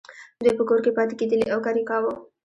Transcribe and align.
دوی 0.41 0.51
په 0.57 0.63
کور 0.69 0.79
کې 0.85 0.95
پاتې 0.97 1.13
کیدلې 1.19 1.45
او 1.53 1.59
کار 1.65 1.75
یې 1.79 1.83
کاوه. 1.89 2.13